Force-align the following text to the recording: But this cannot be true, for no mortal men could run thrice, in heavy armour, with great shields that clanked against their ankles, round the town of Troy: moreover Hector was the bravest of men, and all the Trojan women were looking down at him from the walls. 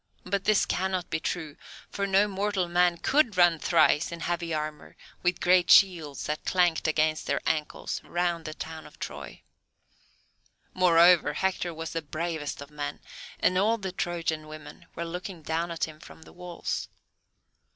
But 0.25 0.45
this 0.45 0.65
cannot 0.65 1.11
be 1.11 1.19
true, 1.19 1.57
for 1.91 2.07
no 2.07 2.27
mortal 2.27 2.67
men 2.67 2.97
could 2.97 3.37
run 3.37 3.59
thrice, 3.59 4.11
in 4.11 4.21
heavy 4.21 4.51
armour, 4.51 4.95
with 5.21 5.39
great 5.39 5.69
shields 5.69 6.23
that 6.25 6.43
clanked 6.43 6.87
against 6.87 7.27
their 7.27 7.39
ankles, 7.45 8.01
round 8.03 8.45
the 8.45 8.55
town 8.55 8.87
of 8.87 8.97
Troy: 8.97 9.43
moreover 10.73 11.33
Hector 11.33 11.71
was 11.71 11.91
the 11.91 12.01
bravest 12.01 12.63
of 12.63 12.71
men, 12.71 12.99
and 13.39 13.59
all 13.59 13.77
the 13.77 13.91
Trojan 13.91 14.47
women 14.47 14.87
were 14.95 15.05
looking 15.05 15.43
down 15.43 15.69
at 15.69 15.83
him 15.83 15.99
from 15.99 16.23
the 16.23 16.33
walls. 16.33 16.87